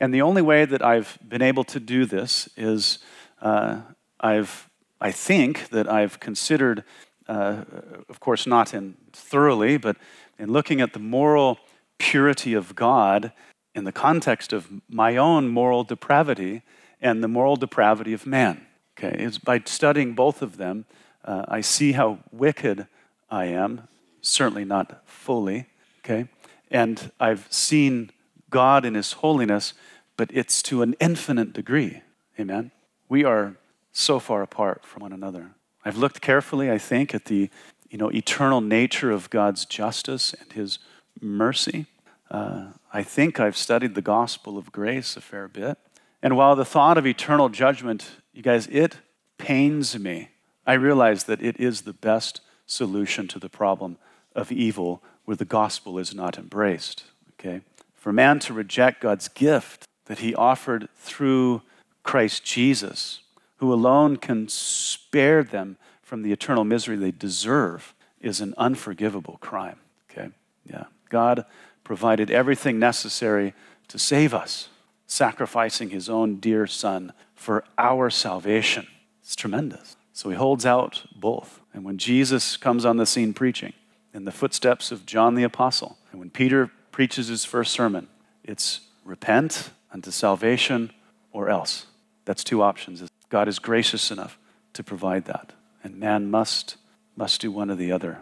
[0.01, 2.99] And the only way that I've been able to do this is
[3.41, 3.81] uh,
[4.21, 4.68] I've,
[5.01, 6.85] I think that I've considered,
[7.29, 7.65] uh,
[8.09, 9.97] of course, not in thoroughly, but
[10.39, 11.59] in looking at the moral
[11.99, 13.33] purity of God
[13.75, 16.63] in the context of my own moral depravity
[17.01, 18.67] and the moral depravity of man.
[18.99, 20.85] Okay, it's by studying both of them,
[21.25, 22.89] uh, I see how wicked
[23.31, 23.87] I am,
[24.21, 25.67] certainly not fully.
[26.05, 26.29] Okay,
[26.71, 28.11] and I've seen
[28.51, 29.75] God in His holiness,
[30.17, 32.03] but it's to an infinite degree.
[32.41, 32.73] Amen.
[33.09, 33.57] We are
[33.99, 35.51] so far apart from one another.
[35.85, 37.51] I've looked carefully, I think, at the
[37.91, 40.79] you know eternal nature of God's justice and His
[41.21, 41.87] mercy.
[42.31, 45.79] Uh, I think I've studied the gospel of grace a fair bit.
[46.23, 48.97] And while the thought of eternal judgment, you guys, it
[49.39, 50.31] pains me,
[50.67, 53.97] I realize that it is the best solution to the problem
[54.35, 57.05] of evil where the gospel is not embraced.
[57.35, 57.63] Okay?
[57.95, 61.63] For man to reject God's gift that he offered through
[62.03, 63.21] Christ Jesus,
[63.59, 69.79] who alone can spare them from the eternal misery they deserve, is an unforgivable crime.
[70.11, 70.31] Okay?
[70.65, 70.85] Yeah.
[71.09, 71.45] God
[71.85, 73.55] provided everything necessary
[73.89, 74.69] to save us,
[75.07, 78.87] sacrificing his own dear son for our salvation.
[79.23, 79.97] It's tremendous.
[80.13, 81.61] So he holds out both.
[81.73, 83.73] And when Jesus comes on the scene preaching
[84.13, 88.09] in the footsteps of John the Apostle, and when Peter preaches his first sermon,
[88.43, 90.91] it's repent unto salvation
[91.33, 91.87] or else.
[92.25, 93.03] That's two options.
[93.29, 94.39] God is gracious enough
[94.73, 95.53] to provide that.
[95.83, 96.77] And man must,
[97.17, 98.19] must do one or the other.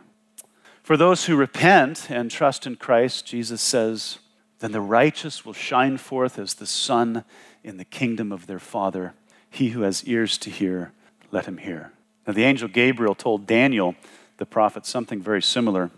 [0.83, 4.19] For those who repent and trust in Christ, Jesus says,
[4.61, 7.25] then the righteous will shine forth as the sun
[7.63, 9.15] in the kingdom of their Father.
[9.51, 10.93] He who has ears to hear,
[11.31, 11.93] let him hear.
[12.27, 13.95] Now, the angel Gabriel told Daniel,
[14.39, 15.91] the prophet, something very similar.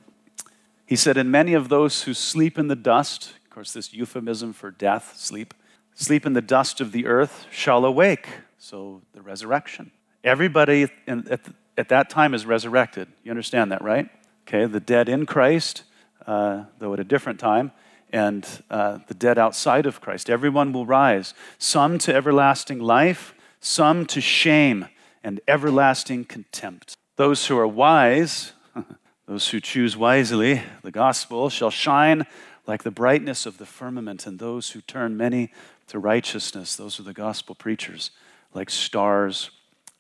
[0.85, 4.53] He said, And many of those who sleep in the dust, of course, this euphemism
[4.53, 5.55] for death, sleep,
[5.95, 8.29] sleep in the dust of the earth, shall awake.
[8.59, 9.93] So, the resurrection.
[10.25, 11.41] Everybody in, at,
[11.77, 13.09] at that time is resurrected.
[13.23, 14.11] You understand that, right?
[14.49, 15.85] okay, the dead in Christ,
[16.27, 17.71] uh, though at a different time,
[18.11, 20.31] and uh, the dead outside of Christ.
[20.31, 24.87] Everyone will rise, some to everlasting life, some to shame
[25.23, 26.95] and everlasting contempt.
[27.17, 28.53] Those who are wise,
[29.27, 32.27] those who choose wisely, the gospel shall shine
[32.67, 35.53] like the brightness of the firmament, and those who turn many
[35.89, 38.11] to righteousness, those are the gospel preachers,
[38.59, 39.53] like stars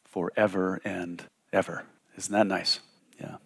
[0.04, 1.84] forever and ever.
[2.16, 2.80] Isn't that nice?
[3.20, 3.36] Yeah.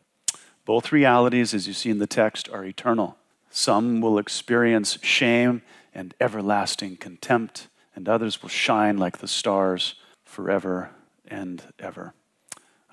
[0.65, 3.19] Both realities, as you see in the text, are eternal.
[3.51, 5.61] Some will experience shame
[5.95, 10.91] and everlasting contempt, and others will shine like the stars forever
[11.29, 12.15] and ever.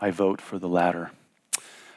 [0.01, 1.11] I vote for the latter.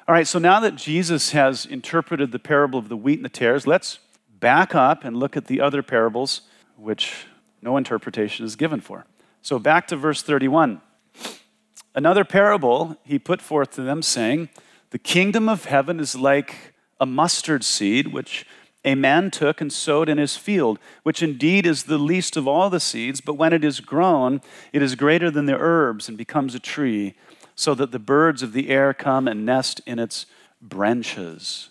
[0.06, 3.28] All right, so now that Jesus has interpreted the parable of the wheat and the
[3.28, 3.98] tares, let's
[4.38, 6.42] back up and look at the other parables
[6.76, 7.26] which
[7.60, 9.04] no interpretation is given for.
[9.42, 10.80] So back to verse 31.
[11.94, 14.48] Another parable he put forth to them, saying,
[14.90, 18.46] the kingdom of heaven is like a mustard seed, which
[18.84, 22.70] a man took and sowed in his field, which indeed is the least of all
[22.70, 24.40] the seeds, but when it is grown,
[24.72, 27.14] it is greater than the herbs and becomes a tree,
[27.54, 30.26] so that the birds of the air come and nest in its
[30.60, 31.70] branches.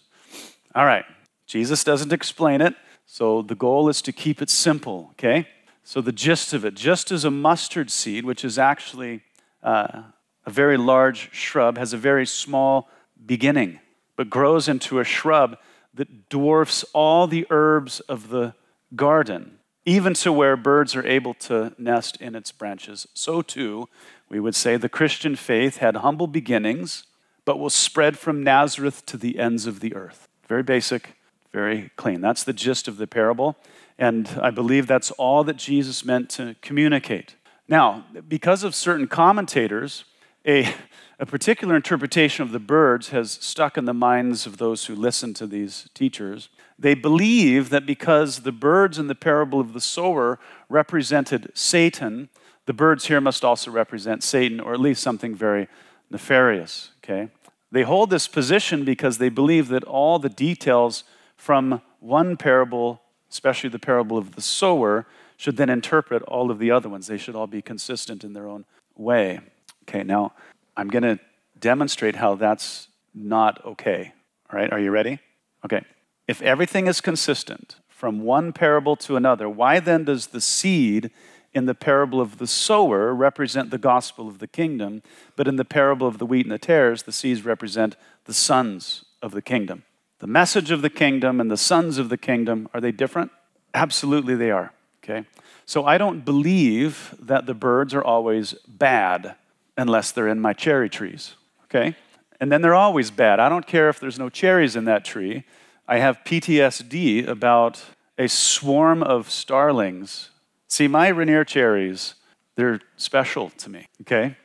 [0.75, 1.05] All right,
[1.47, 5.47] Jesus doesn't explain it, so the goal is to keep it simple, okay?
[5.83, 9.21] So, the gist of it just as a mustard seed, which is actually
[9.63, 10.03] uh,
[10.45, 12.89] a very large shrub, has a very small
[13.25, 13.79] beginning,
[14.15, 15.57] but grows into a shrub
[15.93, 18.53] that dwarfs all the herbs of the
[18.95, 23.07] garden, even to where birds are able to nest in its branches.
[23.13, 23.89] So, too,
[24.29, 27.05] we would say the Christian faith had humble beginnings,
[27.43, 30.27] but will spread from Nazareth to the ends of the earth.
[30.47, 31.15] Very basic,
[31.51, 32.21] very clean.
[32.21, 33.57] That's the gist of the parable.
[34.01, 37.35] And I believe that's all that Jesus meant to communicate.
[37.67, 40.05] Now, because of certain commentators,
[40.43, 40.73] a,
[41.19, 45.35] a particular interpretation of the birds has stuck in the minds of those who listen
[45.35, 46.49] to these teachers.
[46.79, 52.29] They believe that because the birds in the parable of the sower represented Satan,
[52.65, 55.67] the birds here must also represent Satan, or at least something very
[56.09, 56.89] nefarious.
[57.03, 57.29] Okay?
[57.71, 61.03] They hold this position because they believe that all the details
[61.37, 63.00] from one parable,
[63.31, 65.05] especially the parable of the sower,
[65.37, 67.07] should then interpret all of the other ones.
[67.07, 68.65] They should all be consistent in their own
[68.95, 69.39] way.
[69.83, 70.33] Okay, now
[70.77, 71.19] I'm going to
[71.59, 74.13] demonstrate how that's not okay.
[74.51, 75.19] All right, are you ready?
[75.65, 75.83] Okay.
[76.27, 81.11] If everything is consistent from one parable to another, why then does the seed
[81.53, 85.03] in the parable of the sower represent the gospel of the kingdom,
[85.35, 89.05] but in the parable of the wheat and the tares, the seeds represent the sons
[89.21, 89.83] of the kingdom?
[90.21, 93.31] The message of the kingdom and the sons of the kingdom, are they different?
[93.73, 94.71] Absolutely, they are.
[95.03, 95.25] Okay?
[95.65, 99.33] So I don't believe that the birds are always bad
[99.75, 101.33] unless they're in my cherry trees.
[101.63, 101.95] Okay?
[102.39, 103.39] And then they're always bad.
[103.39, 105.43] I don't care if there's no cherries in that tree.
[105.87, 107.83] I have PTSD about
[108.19, 110.29] a swarm of starlings.
[110.67, 112.13] See, my Rainier cherries,
[112.55, 114.37] they're special to me, okay?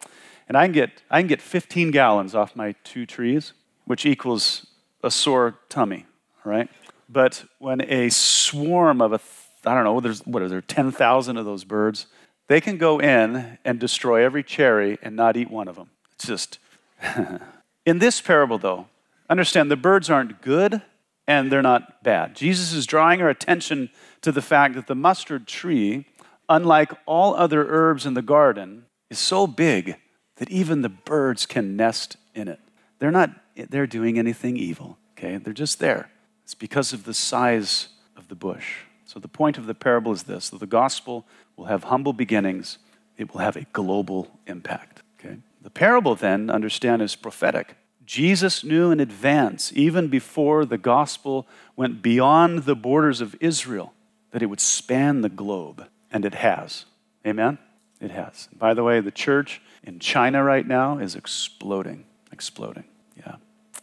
[0.49, 3.53] And I can get, I can get 15 gallons off my two trees,
[3.85, 4.67] which equals
[5.07, 6.05] a sore tummy,
[6.45, 6.69] right?
[7.09, 9.21] But when a swarm of a,
[9.65, 12.07] I don't know, there's, what are there, 10,000 of those birds,
[12.49, 15.91] they can go in and destroy every cherry and not eat one of them.
[16.15, 16.59] It's just,
[17.87, 18.87] in this parable though,
[19.29, 20.83] understand the birds aren't good
[21.27, 22.37] and they're not bad.
[22.37, 23.91] Jesus is drawing our attention
[24.23, 26.07] to the fact that the mustard tree,
[26.49, 29.97] unlike all other herbs in the garden, is so big
[30.37, 32.61] that even the birds can nest in it.
[32.99, 33.31] They're not
[33.71, 35.39] they're doing anything evil, okay?
[35.39, 36.11] They're just there.
[36.45, 38.81] It's because of the size of the bush.
[39.05, 42.79] So the point of the parable is this that the gospel will have humble beginnings,
[43.17, 45.39] it will have a global impact, okay?
[45.63, 47.77] The parable, then, understand, is prophetic.
[48.05, 53.93] Jesus knew in advance, even before the gospel went beyond the borders of Israel,
[54.31, 56.85] that it would span the globe, and it has.
[57.27, 57.59] Amen?
[58.01, 58.49] It has.
[58.57, 62.05] By the way, the church in China right now is exploding,
[62.37, 62.85] exploding
[63.17, 63.37] Yeah.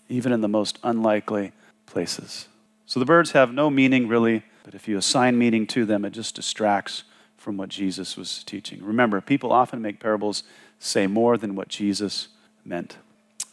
[0.09, 1.53] even in the most unlikely
[1.87, 2.47] places.
[2.85, 6.11] So the birds have no meaning really, but if you assign meaning to them, it
[6.11, 7.03] just distracts
[7.35, 8.83] from what Jesus was teaching.
[8.83, 10.43] Remember, people often make parables
[10.77, 12.27] say more than what Jesus
[12.63, 12.97] meant.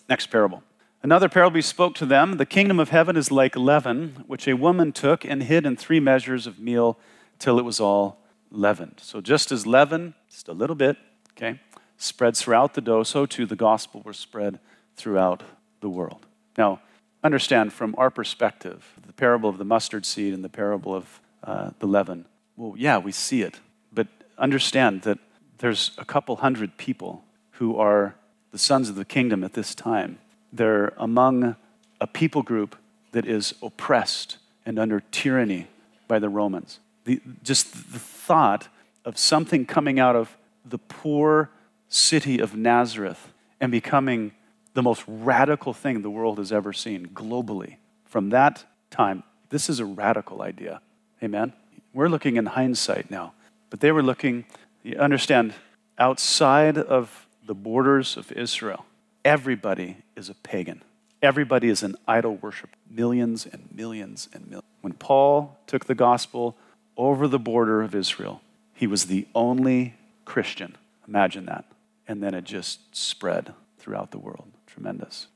[0.07, 0.63] Next parable.
[1.03, 4.53] Another parable he spoke to them The kingdom of heaven is like leaven, which a
[4.55, 6.99] woman took and hid in three measures of meal
[7.39, 8.19] till it was all
[8.51, 9.01] leavened.
[9.01, 10.99] So just as leaven, just a little bit,
[11.33, 11.59] okay,
[11.97, 14.59] spreads throughout the dough, so too the gospel was spread
[15.01, 15.43] throughout
[15.81, 16.27] the world.
[16.59, 16.81] Now,
[17.25, 21.71] understand from our perspective, the parable of the mustard seed and the parable of uh,
[21.79, 23.61] the leaven, well, yeah, we see it.
[23.93, 24.09] But
[24.39, 25.19] understand that
[25.59, 28.15] there's a couple hundred people who are
[28.53, 30.19] the sons of the kingdom at this time.
[30.53, 31.57] They're among
[32.01, 32.77] a people group
[33.13, 35.67] that is oppressed and under tyranny
[36.09, 36.81] by the Romans.
[37.05, 38.69] The, just the thought
[39.05, 41.51] of something coming out of the poor
[41.89, 44.33] city of Nazareth and becoming
[44.81, 47.77] the most radical thing the world has ever seen globally.
[48.07, 50.81] From that time, this is a radical idea.
[51.23, 51.53] Amen?
[51.93, 53.35] We're looking in hindsight now,
[53.69, 54.47] but they were looking,
[54.83, 55.53] you understand,
[55.99, 58.87] outside of the borders of Israel.
[59.23, 60.83] Everybody is a pagan.
[61.21, 62.73] Everybody is an idol worshiper.
[62.89, 64.65] Millions and millions and millions.
[64.81, 66.57] When Paul took the gospel
[66.97, 68.41] over the border of Israel,
[68.73, 70.75] he was the only Christian.
[71.07, 71.67] Imagine that.
[72.09, 74.51] And then it just spread throughout the world.
[74.73, 75.27] Tremendous.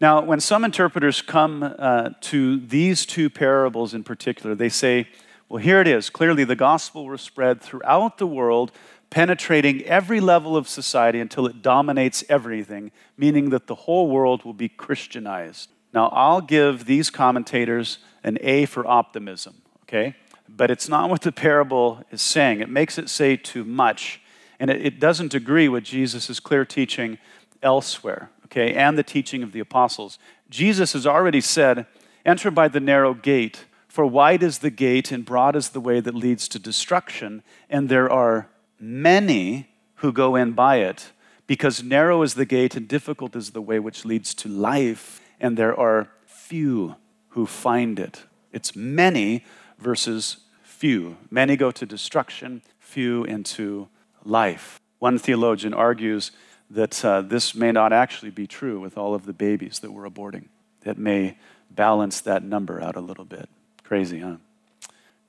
[0.00, 5.08] Now, when some interpreters come uh, to these two parables in particular, they say,
[5.48, 6.10] well, here it is.
[6.10, 8.72] Clearly, the gospel was spread throughout the world,
[9.10, 14.54] penetrating every level of society until it dominates everything, meaning that the whole world will
[14.54, 15.70] be Christianized.
[15.92, 20.16] Now, I'll give these commentators an A for optimism, okay?
[20.48, 22.60] But it's not what the parable is saying.
[22.60, 24.20] It makes it say too much,
[24.58, 27.18] and it, it doesn't agree with Jesus' clear teaching
[27.62, 30.18] elsewhere okay, and the teaching of the apostles.
[30.48, 31.86] Jesus has already said
[32.24, 36.00] Enter by the narrow gate, for wide is the gate and broad is the way
[36.00, 38.48] that leads to destruction, and there are
[38.80, 41.12] many who go in by it,
[41.46, 45.58] because narrow is the gate and difficult is the way which leads to life, and
[45.58, 46.96] there are few
[47.30, 48.22] who find it.
[48.52, 49.44] It's many
[49.78, 51.18] versus few.
[51.30, 53.88] Many go to destruction, few into
[54.24, 54.80] life.
[54.98, 56.32] One theologian argues
[56.74, 60.08] that uh, this may not actually be true with all of the babies that we're
[60.08, 60.48] aborting.
[60.80, 61.38] That may
[61.70, 63.48] balance that number out a little bit.
[63.84, 64.36] Crazy, huh?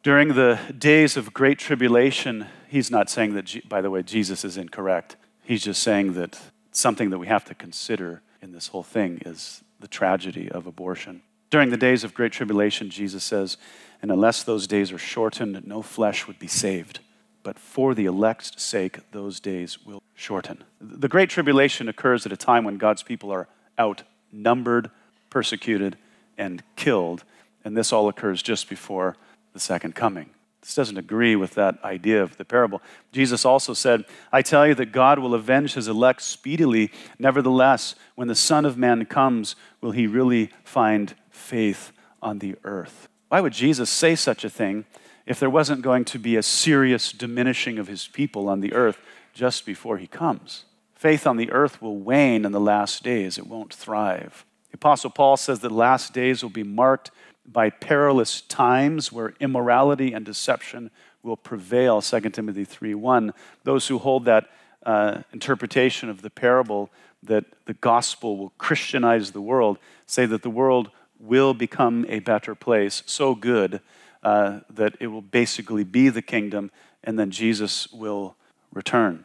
[0.02, 4.58] During the days of great tribulation, he's not saying that, by the way, Jesus is
[4.58, 5.16] incorrect.
[5.44, 6.40] He's just saying that
[6.72, 11.22] something that we have to consider in this whole thing is the tragedy of abortion.
[11.50, 13.58] During the days of great tribulation, Jesus says,
[14.02, 17.00] and unless those days are shortened, no flesh would be saved.
[17.46, 20.64] But for the elect's sake, those days will shorten.
[20.82, 23.48] The great tribulation occurs at a time when God's people are
[23.80, 24.90] outnumbered,
[25.30, 25.96] persecuted,
[26.40, 27.24] and killed.
[27.64, 29.16] And this all occurs just before
[29.54, 30.32] the second coming.
[30.60, 32.82] This doesn't agree with that idea of the parable.
[33.12, 36.92] Jesus also said, I tell you that God will avenge his elect speedily.
[37.20, 41.92] Nevertheless, when the Son of Man comes, will he really find faith
[42.24, 43.08] on the earth?
[43.30, 44.86] Why would Jesus say such a thing
[45.26, 49.00] if there wasn't going to be a serious diminishing of his people on the earth
[49.34, 50.66] just before he comes?
[50.94, 54.46] Faith on the earth will wane in the last days, it won't thrive.
[54.72, 57.12] The Apostle Paul says that last days will be marked
[57.46, 60.90] by perilous times where immorality and deception
[61.22, 63.32] will prevail 2 timothy 3.1
[63.64, 64.50] those who hold that
[64.86, 66.90] uh, interpretation of the parable
[67.24, 72.54] that the gospel will christianize the world say that the world will become a better
[72.54, 73.82] place so good
[74.26, 76.72] uh, that it will basically be the kingdom
[77.04, 78.36] and then jesus will
[78.74, 79.24] return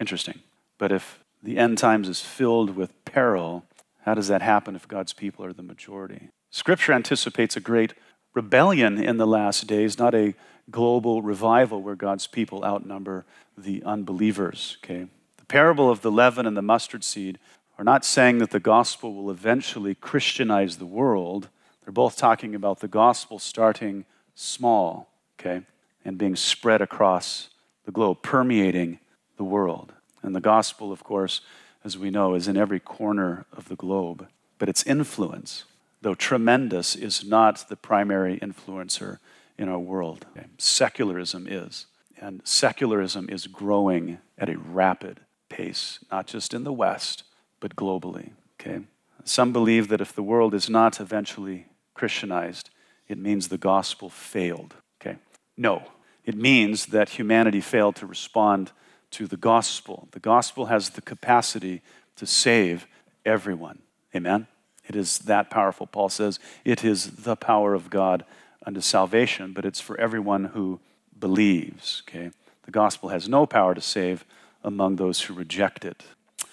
[0.00, 0.40] interesting
[0.78, 3.64] but if the end times is filled with peril
[4.04, 7.92] how does that happen if god's people are the majority Scripture anticipates a great
[8.32, 10.34] rebellion in the last days, not a
[10.70, 13.26] global revival where God's people outnumber
[13.58, 14.78] the unbelievers.
[14.82, 15.06] Okay?
[15.36, 17.38] The parable of the leaven and the mustard seed
[17.76, 21.50] are not saying that the gospel will eventually Christianize the world.
[21.86, 25.62] They're both talking about the gospel starting small, okay,
[26.04, 27.48] and being spread across
[27.84, 28.98] the globe, permeating
[29.36, 29.92] the world.
[30.20, 31.42] And the gospel, of course,
[31.84, 34.26] as we know, is in every corner of the globe.
[34.58, 35.62] But its influence,
[36.02, 39.18] though tremendous, is not the primary influencer
[39.56, 40.26] in our world.
[40.36, 40.48] Okay?
[40.58, 41.86] Secularism is.
[42.20, 47.22] And secularism is growing at a rapid pace, not just in the West,
[47.60, 48.32] but globally.
[48.58, 48.80] Okay?
[49.22, 51.66] Some believe that if the world is not eventually
[51.96, 52.70] Christianized,
[53.08, 54.74] it means the gospel failed.
[55.00, 55.16] Okay?
[55.56, 55.82] No.
[56.24, 58.72] It means that humanity failed to respond
[59.12, 60.08] to the gospel.
[60.10, 61.82] The gospel has the capacity
[62.16, 62.86] to save
[63.24, 63.78] everyone.
[64.14, 64.46] Amen?
[64.88, 65.86] It is that powerful.
[65.86, 68.24] Paul says it is the power of God
[68.64, 70.80] unto salvation, but it's for everyone who
[71.18, 72.02] believes.
[72.08, 72.30] Okay?
[72.64, 74.24] The gospel has no power to save
[74.62, 76.02] among those who reject it.
[76.40, 76.46] All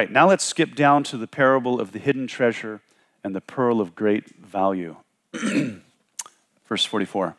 [0.00, 2.80] right, now let's skip down to the parable of the hidden treasure
[3.22, 4.96] and the pearl of great value.
[6.68, 7.36] Verse 44.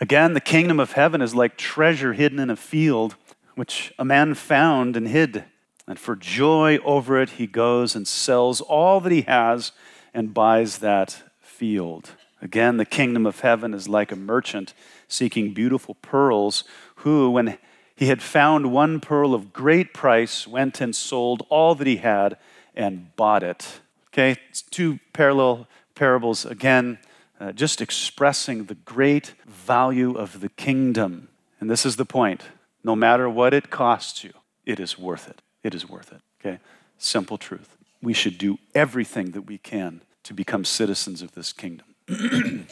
[0.00, 3.16] Again, the kingdom of heaven is like treasure hidden in a field,
[3.54, 5.44] which a man found and hid.
[5.86, 9.72] And for joy over it, he goes and sells all that he has
[10.14, 12.12] and buys that field.
[12.40, 14.72] Again, the kingdom of heaven is like a merchant
[15.08, 16.64] seeking beautiful pearls,
[16.96, 17.58] who, when
[17.94, 22.38] he had found one pearl of great price, went and sold all that he had
[22.74, 23.80] and bought it.
[24.12, 26.98] Okay, it's two parallel parables again,
[27.38, 31.28] uh, just expressing the great value of the kingdom.
[31.60, 32.42] And this is the point
[32.82, 34.32] no matter what it costs you,
[34.64, 36.20] it is worth it it is worth it.
[36.40, 36.58] Okay?
[36.98, 37.76] Simple truth.
[38.02, 41.86] We should do everything that we can to become citizens of this kingdom.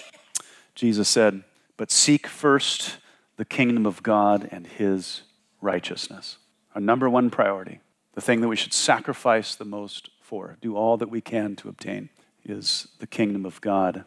[0.74, 1.44] Jesus said,
[1.77, 2.98] But seek first
[3.37, 5.22] the kingdom of God and his
[5.61, 6.38] righteousness.
[6.74, 7.81] Our number one priority,
[8.14, 11.69] the thing that we should sacrifice the most for, do all that we can to
[11.69, 12.11] obtain,
[12.45, 14.05] is the kingdom of God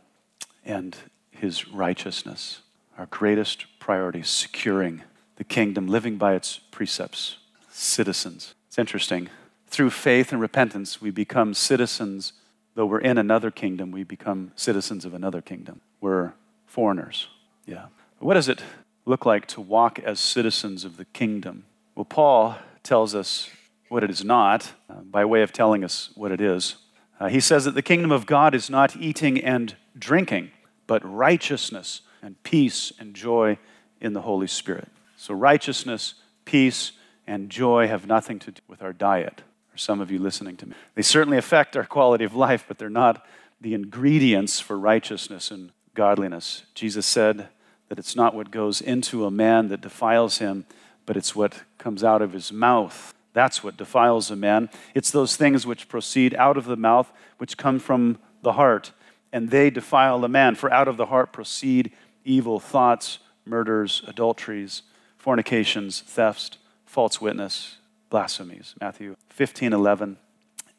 [0.63, 0.95] and
[1.31, 2.61] his righteousness.
[2.97, 5.01] Our greatest priority securing
[5.37, 7.37] the kingdom, living by its precepts,
[7.69, 9.27] citizens it's interesting.
[9.67, 12.31] Through faith and repentance, we become citizens.
[12.73, 15.81] Though we're in another kingdom, we become citizens of another kingdom.
[15.99, 16.31] We're
[16.67, 17.27] foreigners.
[17.65, 17.87] Yeah.
[18.19, 18.61] What does it
[19.05, 21.65] look like to walk as citizens of the kingdom?
[21.93, 23.49] Well, Paul tells us
[23.91, 26.77] what it is not uh, by way of telling us what it is.
[27.19, 30.49] Uh, he says that the kingdom of God is not eating and drinking,
[30.87, 33.57] but righteousness and peace and joy
[33.99, 34.87] in the Holy Spirit.
[35.17, 36.13] So, righteousness,
[36.45, 36.93] peace,
[37.27, 39.41] and joy have nothing to do with our diet.
[39.73, 40.75] Or some of you listening to me.
[40.95, 43.25] They certainly affect our quality of life, but they're not
[43.59, 46.63] the ingredients for righteousness and godliness.
[46.75, 47.49] Jesus said
[47.89, 50.65] that it's not what goes into a man that defiles him,
[51.05, 53.13] but it's what comes out of his mouth.
[53.33, 54.69] That's what defiles a man.
[54.93, 58.91] It's those things which proceed out of the mouth, which come from the heart,
[59.31, 60.55] and they defile a man.
[60.55, 61.91] For out of the heart proceed
[62.25, 64.83] evil thoughts, murders, adulteries,
[65.17, 67.77] fornications, thefts, false witness,
[68.09, 68.75] blasphemies.
[68.81, 70.17] Matthew 15, 11,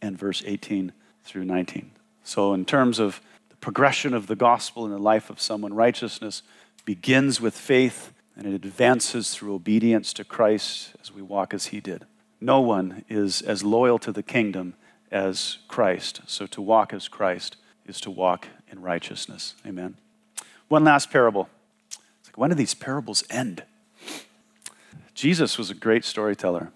[0.02, 0.92] and verse 18
[1.24, 1.92] through 19.
[2.24, 6.42] So, in terms of the progression of the gospel in the life of someone, righteousness
[6.84, 11.80] begins with faith and it advances through obedience to Christ as we walk as he
[11.80, 12.06] did.
[12.42, 14.74] No one is as loyal to the kingdom
[15.12, 16.22] as Christ.
[16.26, 19.54] So, to walk as Christ is to walk in righteousness.
[19.64, 19.94] Amen.
[20.66, 21.48] One last parable.
[21.86, 23.62] It's like, when do these parables end?
[25.14, 26.72] Jesus was a great storyteller.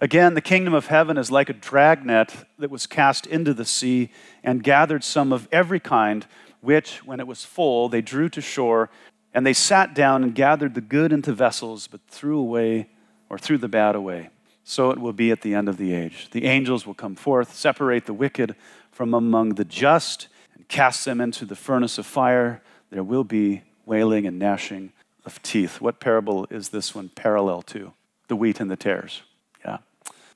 [0.00, 4.10] Again, the kingdom of heaven is like a dragnet that was cast into the sea
[4.44, 6.24] and gathered some of every kind,
[6.60, 8.90] which, when it was full, they drew to shore,
[9.34, 12.90] and they sat down and gathered the good into vessels, but threw away
[13.28, 14.30] or threw the bad away.
[14.68, 16.28] So it will be at the end of the age.
[16.30, 18.54] The angels will come forth, separate the wicked
[18.92, 22.60] from among the just, and cast them into the furnace of fire.
[22.90, 24.92] There will be wailing and gnashing
[25.24, 25.80] of teeth.
[25.80, 27.94] What parable is this one parallel to?
[28.28, 29.22] The wheat and the tares
[29.64, 29.78] Yeah,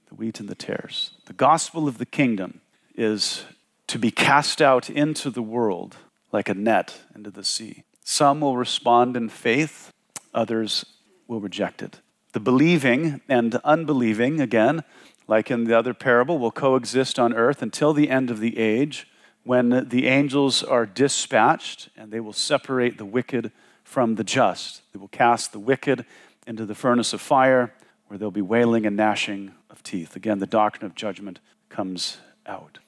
[0.09, 1.11] the wheat and the tares.
[1.26, 2.62] The gospel of the kingdom
[2.95, 3.45] is
[3.89, 5.99] to be cast out into the world
[6.33, 7.85] like a net into the sea.
[8.03, 9.93] Some will respond in faith,
[10.33, 10.87] others
[11.28, 12.01] will reject it.
[12.33, 14.85] The believing and unbelieving, again,
[15.28, 19.07] like in the other parable, will coexist on earth until the end of the age
[19.45, 23.53] when the angels are dispatched and they will separate the wicked
[23.85, 24.83] from the just.
[24.93, 26.07] They will cast the wicked
[26.47, 27.74] into the furnace of fire
[28.07, 30.16] where there'll be wailing and gnashing of teeth.
[30.16, 32.78] Again, the doctrine of judgment comes out.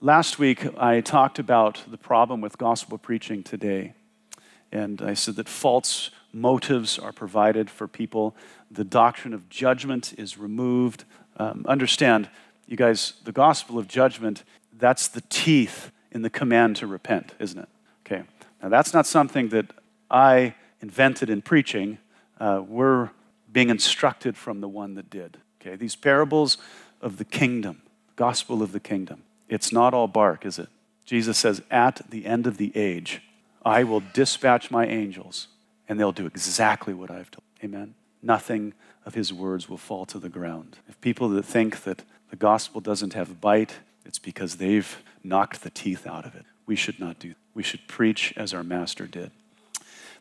[0.00, 3.94] Last week, I talked about the problem with gospel preaching today.
[4.72, 8.36] And I said that false motives are provided for people.
[8.70, 11.04] The doctrine of judgment is removed.
[11.36, 12.28] Um, understand,
[12.66, 14.44] you guys, the gospel of judgment,
[14.78, 17.68] that's the teeth in the command to repent, isn't it?
[18.06, 18.22] Okay.
[18.62, 19.66] Now, that's not something that
[20.10, 21.98] I invented in preaching.
[22.38, 23.10] Uh, we're
[23.52, 25.38] being instructed from the one that did.
[25.60, 26.56] Okay, these parables
[27.00, 27.82] of the kingdom,
[28.16, 29.22] gospel of the kingdom.
[29.48, 30.68] It's not all bark, is it?
[31.04, 33.22] Jesus says, At the end of the age,
[33.64, 35.48] I will dispatch my angels,
[35.88, 37.44] and they'll do exactly what I've told.
[37.62, 37.94] Amen.
[38.22, 38.74] Nothing
[39.06, 40.78] of his words will fall to the ground.
[40.88, 45.70] If people that think that the gospel doesn't have bite, it's because they've knocked the
[45.70, 46.44] teeth out of it.
[46.66, 47.30] We should not do.
[47.30, 47.36] that.
[47.54, 49.32] We should preach as our master did.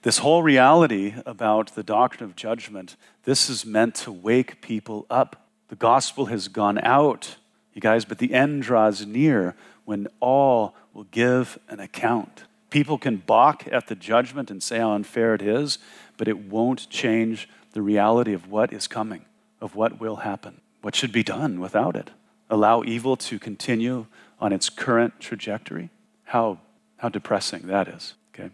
[0.02, 5.48] This whole reality about the doctrine of judgment, this is meant to wake people up.
[5.68, 7.36] The gospel has gone out,
[7.74, 12.44] you guys, but the end draws near when all will give an account.
[12.70, 15.80] People can balk at the judgment and say how unfair it is,
[16.18, 19.26] but it won't change the reality of what is coming,
[19.62, 20.62] of what will happen.
[20.82, 22.12] What should be done without it?
[22.50, 24.08] Allow evil to continue
[24.40, 25.90] on its current trajectory?
[26.24, 26.60] How,
[26.98, 28.52] how depressing that is okay?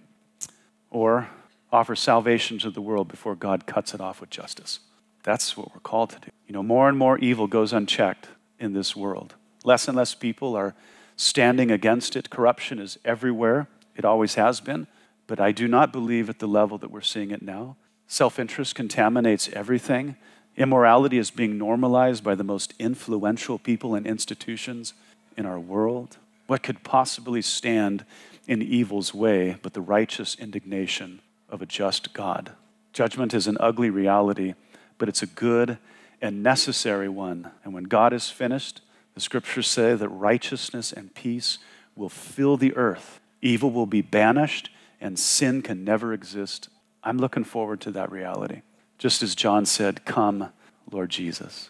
[0.90, 1.30] or
[1.72, 4.80] offer salvation to the world before God cuts it off with justice.
[5.24, 6.32] That's what we're called to do.
[6.48, 9.36] You know, more and more evil goes unchecked in this world.
[9.66, 10.74] Less and less people are
[11.18, 12.30] standing against it.
[12.30, 14.88] Corruption is everywhere, it always has been.
[15.28, 17.76] But I do not believe at the level that we're seeing it now.
[18.08, 20.16] Self interest contaminates everything.
[20.58, 24.94] Immorality is being normalized by the most influential people and institutions
[25.36, 26.18] in our world.
[26.48, 28.06] What could possibly stand
[28.48, 32.52] in evil's way, but the righteous indignation of a just God.
[32.94, 34.54] Judgment is an ugly reality,
[34.98, 35.78] but it's a good
[36.22, 37.52] and necessary one.
[37.64, 38.82] And when God is finished,
[39.16, 41.58] the scriptures say that righteousness and peace
[41.96, 43.20] will fill the earth.
[43.42, 44.70] Evil will be banished,
[45.02, 46.70] and sin can never exist.
[47.06, 48.62] I'm looking forward to that reality.
[48.98, 50.50] Just as John said, Come,
[50.92, 51.70] Lord Jesus.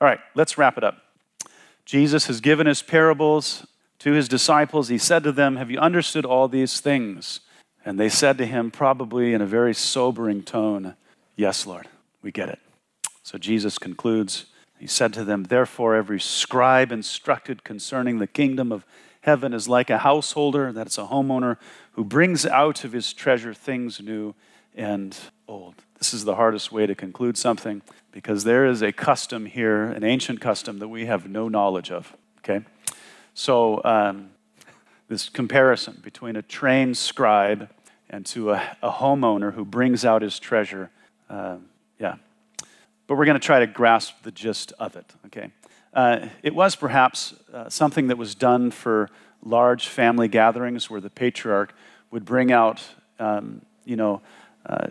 [0.00, 0.98] All right, let's wrap it up.
[1.84, 3.66] Jesus has given his parables
[4.00, 7.40] to his disciples, he said to them, Have you understood all these things?
[7.84, 10.94] And they said to him, probably in a very sobering tone,
[11.36, 11.88] Yes, Lord,
[12.20, 12.58] we get it.
[13.22, 14.46] So Jesus concludes,
[14.78, 18.84] He said to them, Therefore, every scribe instructed concerning the kingdom of
[19.22, 21.56] heaven is like a householder, that's a homeowner,
[21.92, 24.34] who brings out of his treasure things new
[24.78, 25.16] and
[25.48, 25.74] old.
[25.98, 30.04] This is the hardest way to conclude something because there is a custom here, an
[30.04, 32.16] ancient custom that we have no knowledge of.
[32.38, 32.64] Okay?
[33.34, 34.30] So, um,
[35.08, 37.70] this comparison between a trained scribe
[38.10, 40.90] and to a, a homeowner who brings out his treasure.
[41.28, 41.56] Uh,
[41.98, 42.16] yeah.
[43.06, 45.50] But we're going to try to grasp the gist of it, okay?
[45.94, 49.08] Uh, it was perhaps uh, something that was done for
[49.42, 51.74] large family gatherings where the patriarch
[52.10, 52.82] would bring out,
[53.18, 54.20] um, you know,
[54.68, 54.88] uh,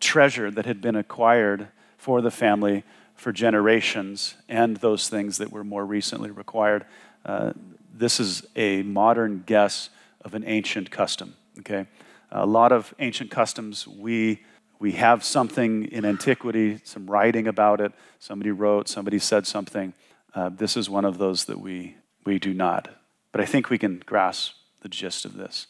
[0.00, 5.64] treasure that had been acquired for the family for generations and those things that were
[5.64, 6.84] more recently required.
[7.24, 7.52] Uh,
[7.92, 9.88] this is a modern guess
[10.20, 11.34] of an ancient custom.
[11.60, 11.86] Okay,
[12.30, 14.40] a lot of ancient customs we
[14.80, 17.92] we have something in antiquity, some writing about it.
[18.18, 19.94] Somebody wrote, somebody said something.
[20.34, 21.96] Uh, this is one of those that we
[22.26, 22.88] we do not.
[23.32, 25.66] But I think we can grasp the gist of this.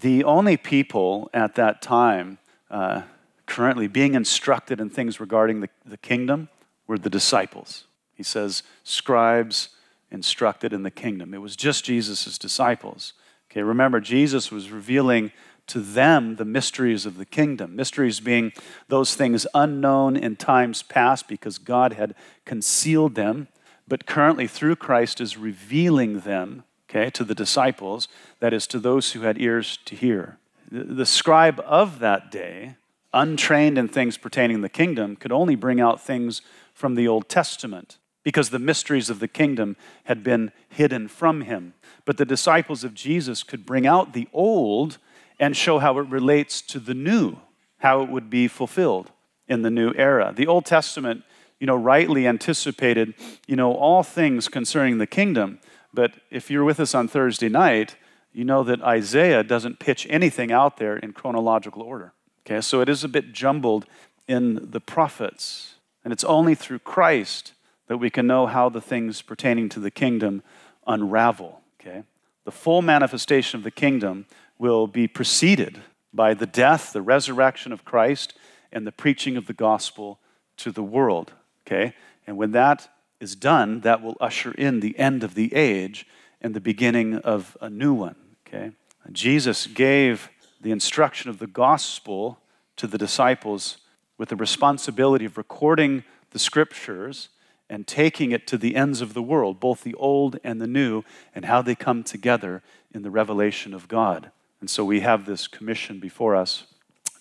[0.00, 2.38] The only people at that time
[2.70, 3.02] uh,
[3.46, 6.48] currently being instructed in things regarding the, the kingdom
[6.86, 7.84] were the disciples.
[8.14, 9.70] He says, scribes
[10.10, 11.34] instructed in the kingdom.
[11.34, 13.14] It was just Jesus' disciples.
[13.50, 15.32] Okay, remember, Jesus was revealing
[15.66, 17.74] to them the mysteries of the kingdom.
[17.74, 18.52] Mysteries being
[18.88, 23.48] those things unknown in times past because God had concealed them,
[23.88, 28.08] but currently through Christ is revealing them, okay, to the disciples,
[28.40, 30.38] that is, to those who had ears to hear.
[30.70, 32.76] The scribe of that day,
[33.12, 36.42] untrained in things pertaining to the kingdom, could only bring out things
[36.74, 41.72] from the Old Testament because the mysteries of the kingdom had been hidden from him.
[42.04, 44.98] But the disciples of Jesus could bring out the old
[45.40, 47.38] and show how it relates to the new,
[47.78, 49.12] how it would be fulfilled
[49.46, 50.32] in the new era.
[50.36, 51.22] The Old Testament,
[51.58, 53.14] you know, rightly anticipated,
[53.46, 55.58] you know, all things concerning the kingdom.
[55.92, 57.96] But if you're with us on Thursday night,
[58.32, 62.12] you know that Isaiah doesn't pitch anything out there in chronological order.
[62.46, 63.86] Okay, so it is a bit jumbled
[64.26, 65.74] in the prophets.
[66.04, 67.52] And it's only through Christ
[67.88, 70.42] that we can know how the things pertaining to the kingdom
[70.86, 71.60] unravel.
[71.80, 72.04] Okay?
[72.44, 74.26] The full manifestation of the kingdom
[74.58, 75.82] will be preceded
[76.12, 78.34] by the death, the resurrection of Christ,
[78.72, 80.18] and the preaching of the gospel
[80.58, 81.32] to the world.
[81.66, 81.94] Okay?
[82.26, 82.88] And when that
[83.20, 86.06] is done, that will usher in the end of the age
[86.40, 88.16] and the beginning of a new one.
[88.46, 88.72] Okay?
[89.12, 92.40] Jesus gave the instruction of the gospel
[92.76, 93.78] to the disciples
[94.16, 97.28] with the responsibility of recording the scriptures
[97.70, 101.02] and taking it to the ends of the world, both the old and the new,
[101.34, 102.62] and how they come together
[102.92, 104.30] in the revelation of God.
[104.60, 106.64] And so we have this commission before us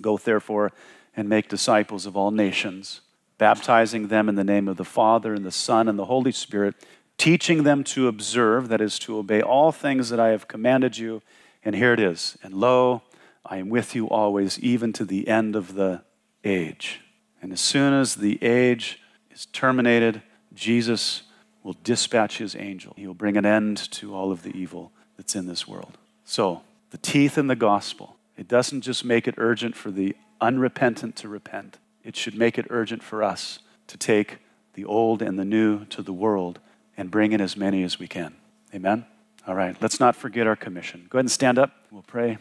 [0.01, 0.71] Go therefore
[1.15, 3.01] and make disciples of all nations,
[3.37, 6.75] baptizing them in the name of the Father and the Son and the Holy Spirit,
[7.17, 11.21] teaching them to observe, that is, to obey all things that I have commanded you.
[11.63, 12.37] And here it is.
[12.43, 13.01] And lo,
[13.45, 16.03] I am with you always, even to the end of the
[16.43, 17.01] age.
[17.41, 18.99] And as soon as the age
[19.31, 20.21] is terminated,
[20.53, 21.23] Jesus
[21.63, 22.93] will dispatch his angel.
[22.97, 25.97] He will bring an end to all of the evil that's in this world.
[26.23, 26.61] So,
[26.91, 31.27] the teeth in the gospel, it doesn't just make it urgent for the unrepentant to
[31.27, 31.77] repent,
[32.07, 34.37] it should make it urgent for us to take
[34.75, 36.59] the old and the new to the world
[36.95, 38.33] and bring in as many as we can.
[38.73, 39.05] Amen?
[39.45, 41.07] All right, let's not forget our commission.
[41.09, 41.71] Go ahead and stand up.
[41.91, 42.37] We'll pray.